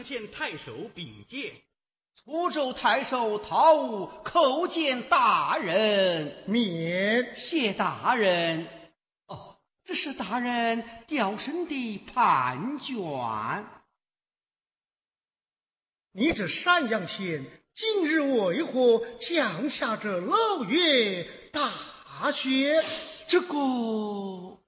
[0.00, 1.52] 阳县太守禀见。
[2.24, 8.66] 滁州太守陶武叩见大人，免谢大人。
[9.26, 12.96] 哦，这是大人调升的判卷。
[16.12, 17.44] 你这山阳县
[17.74, 21.70] 今日为何降下这漏月大
[22.32, 22.82] 雪？
[23.28, 24.59] 这个，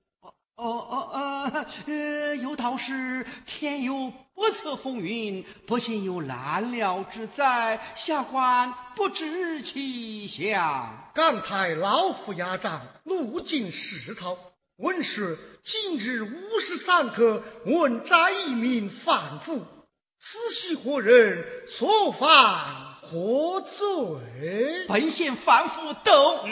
[0.62, 11.10] 哦哦哦呃，有道是天有不测风云，不幸有难料之灾，下官不知其详。
[11.14, 14.38] 刚才老夫押账路经市草，
[14.76, 19.62] 问是今日五时三刻，问斩一名犯妇。
[20.20, 24.86] 此系何人所犯何罪？
[24.86, 26.46] 本县反复斗。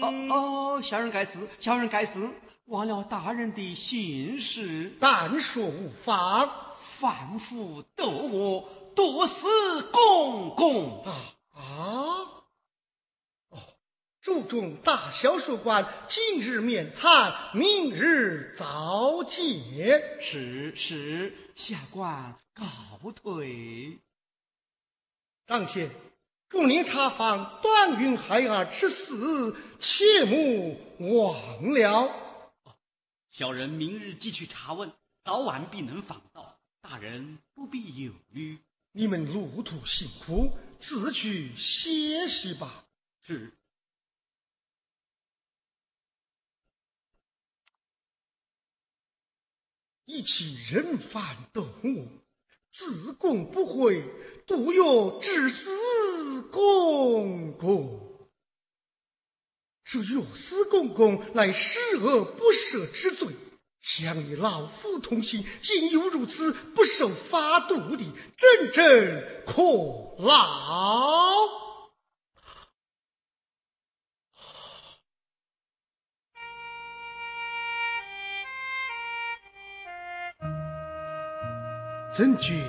[0.00, 2.28] 哦哦，小人该死，小人该死，
[2.68, 4.96] 忘了大人的心事。
[5.00, 6.64] 但说无妨。
[6.80, 9.46] 反复斗我，多死
[9.92, 11.04] 公公。
[11.04, 11.14] 啊
[11.54, 11.62] 啊！
[13.50, 13.58] 哦，
[14.20, 20.02] 注重大小书官今日免参，明日早见。
[20.20, 22.34] 是是，下官。
[22.54, 24.00] 告退，
[25.46, 25.90] 当前，
[26.48, 32.27] 祝您查访段云孩儿之死，切莫忘了。
[33.30, 36.58] 小人明日即去查问，早晚必能访到。
[36.80, 38.58] 大人不必忧虑。
[38.92, 42.86] 你们路途辛苦，自去歇息吧。
[43.22, 43.52] 是。
[50.04, 52.08] 一起人犯动物。
[52.70, 54.04] 自贡不悔，
[54.46, 58.07] 独有致死公公。
[59.90, 63.28] 这有死公公乃十恶不赦之罪，
[63.80, 68.04] 想与老夫同行，竟有如此不受法度的，
[68.36, 69.62] 真正可
[70.18, 71.48] 恼。
[82.12, 82.62] 怎觉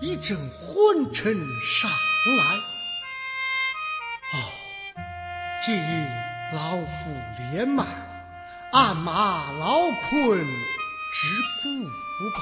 [0.00, 1.32] 一阵昏沉
[1.62, 2.56] 上来？
[4.32, 4.50] 哦，
[5.64, 7.14] 皆因老夫
[7.52, 7.86] 连慢，
[8.72, 11.26] 暗马劳困直
[11.62, 11.84] 顾
[12.30, 12.40] 吧。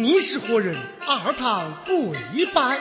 [0.00, 0.76] 你是何人？
[1.08, 2.78] 二堂跪拜。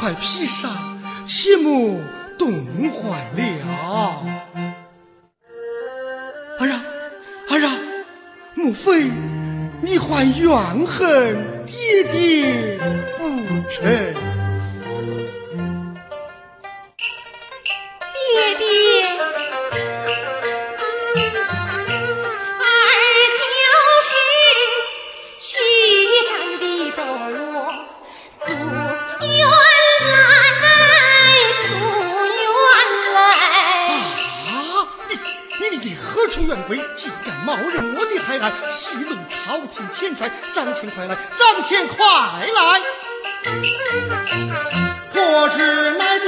[0.00, 0.70] 快披上，
[1.26, 2.00] 切莫
[2.38, 4.24] 冻坏了。
[6.58, 6.82] 儿啊
[7.50, 7.78] 儿啊，
[8.54, 9.10] 莫非
[9.82, 12.78] 你还怨恨爹爹
[13.18, 14.29] 不成？
[36.70, 36.78] 何处远归？
[36.94, 40.30] 竟敢冒认我的孩儿，戏弄朝廷钱财！
[40.52, 42.80] 张钱快来，张钱快来！
[45.12, 46.26] 何知乃帝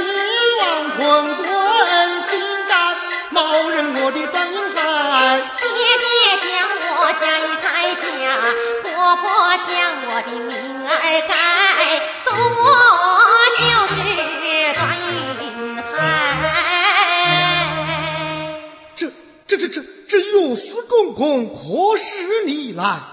[0.59, 1.45] 王昏贵，
[2.27, 2.95] 竟敢
[3.29, 5.39] 冒认我的段云海！
[5.59, 5.67] 爹
[6.03, 6.07] 爹
[6.41, 6.51] 将
[6.97, 8.03] 我嫁与太家，
[8.83, 9.23] 婆婆
[9.57, 9.71] 将
[10.07, 10.51] 我的名
[10.87, 10.91] 儿
[11.27, 11.33] 改，
[20.55, 23.03] 司公公可使你来？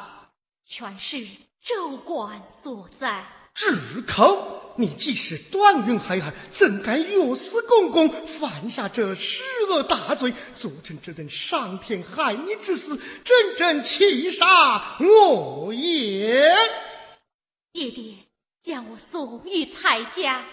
[0.65, 1.27] 全是
[1.63, 3.27] 州官所在。
[3.55, 4.59] 至口！
[4.77, 16.55] 你既是断云海儿，怎敢岳司公公犯下这十恶大罪，做成这等伤天害理之事，真正气杀我也！
[17.73, 18.15] 爹爹
[18.61, 20.45] 将我送与蔡家，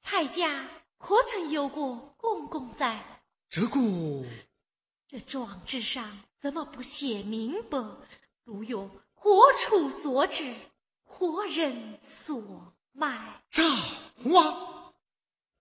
[0.00, 0.66] 蔡家
[0.96, 3.20] 可曾有过公公在？
[3.50, 3.78] 这个
[5.06, 7.78] 这状纸上怎么不写明白？
[8.44, 10.54] 独有何处所指，
[11.04, 13.42] 何人所卖？
[13.50, 13.62] 赵
[14.24, 14.94] 王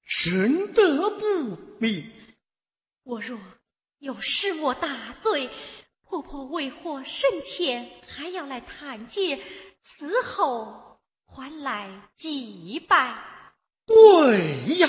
[0.04, 2.10] 神德不明。
[3.04, 3.40] 我若
[4.00, 5.50] 有失我大罪，
[6.04, 9.42] 婆婆为何生前还要来探监，
[9.82, 13.24] 死后还来祭拜？
[13.86, 14.88] 对呀，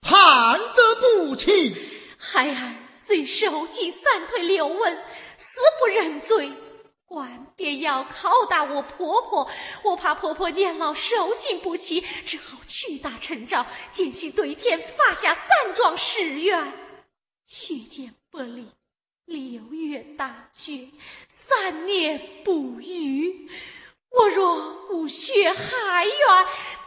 [0.00, 1.76] 判得不起。
[2.18, 2.74] 孩儿
[3.06, 4.96] 虽受尽三推六问，
[5.36, 6.52] 死不认罪，
[7.06, 9.50] 官便要拷打我婆婆。
[9.82, 16.72] 我怕婆婆年老受刑不齐，只好屈打成招，践行对天，发下三桩誓愿：
[17.46, 18.68] 血溅不离，
[19.26, 20.88] 六月大绝，
[21.28, 23.50] 三年不渝。
[24.10, 26.14] 我若无血海冤，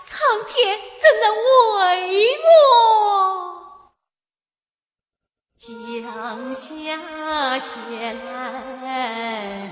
[0.05, 1.35] 苍天怎能
[1.75, 3.56] 为我？
[5.59, 7.71] 降下雪
[8.29, 9.71] 来，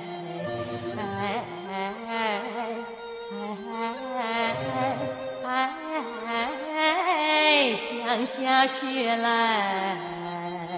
[7.77, 9.99] 降下雪来。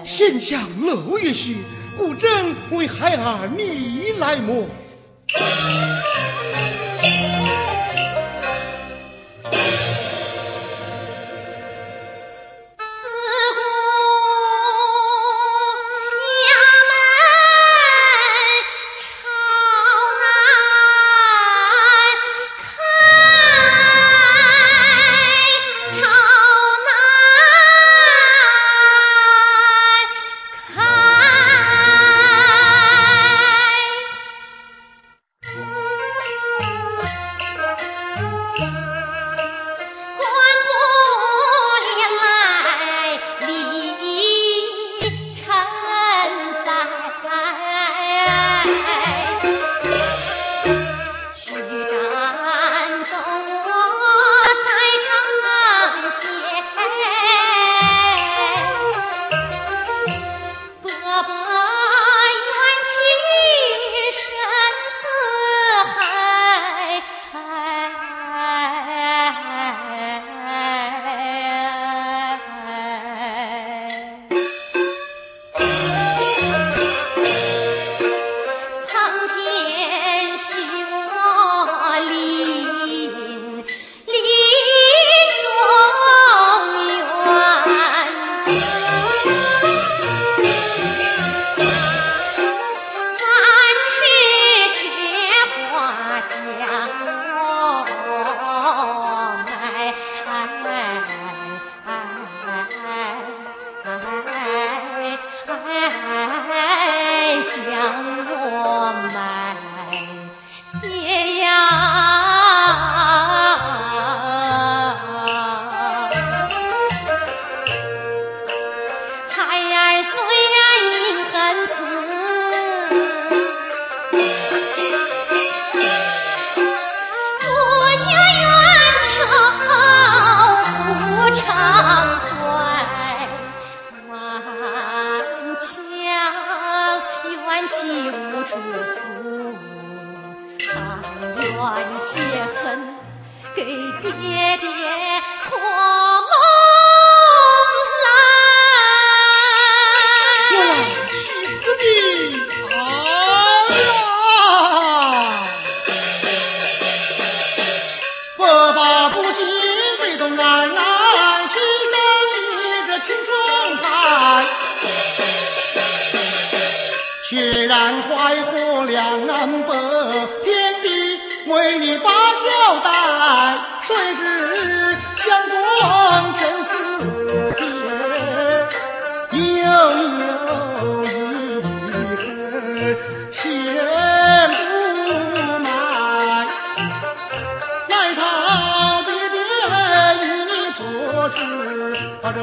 [0.04, 1.54] 天降漏月雪，
[1.96, 4.66] 故正为孩儿你来么？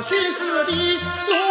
[0.07, 1.44] 去死的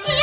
[0.00, 0.15] 家。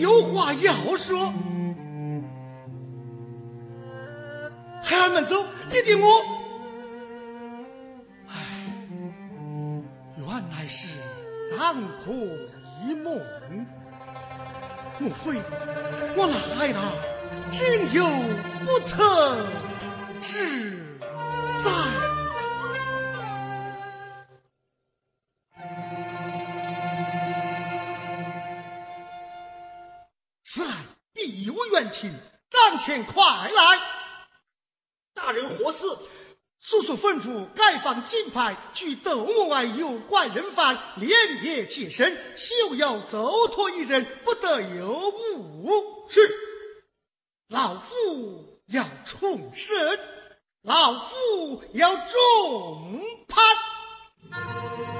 [0.00, 1.32] 有话要说，
[4.82, 6.06] 孩儿们走，爹爹我。
[8.28, 8.34] 唉，
[10.16, 10.88] 原来是
[11.58, 11.74] 南
[12.04, 12.12] 柯
[12.86, 13.20] 一梦，
[14.98, 15.40] 莫非
[16.16, 16.26] 我
[16.58, 16.78] 来了，
[17.50, 18.04] 竟有
[18.64, 19.46] 不测
[20.20, 20.72] 之
[21.62, 22.13] 灾？
[31.74, 32.14] 冤情，
[32.50, 33.80] 暂且快来。
[35.14, 35.86] 大人何事？
[36.60, 46.06] 速速吩咐盖房金牌，据斗门外有怪人犯，连夜起身，休要走脱一人，不得有误。
[46.08, 46.32] 是，
[47.48, 49.98] 老夫要重审，
[50.62, 54.93] 老夫要重判。